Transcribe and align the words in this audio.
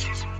racism. 0.00 0.39